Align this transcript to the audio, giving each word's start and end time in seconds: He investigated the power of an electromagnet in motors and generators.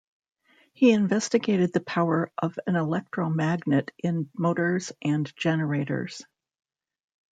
He 0.73 0.93
investigated 0.93 1.73
the 1.73 1.79
power 1.79 2.31
of 2.35 2.57
an 2.65 2.75
electromagnet 2.75 3.91
in 3.99 4.31
motors 4.33 4.91
and 5.03 5.31
generators. 5.37 6.25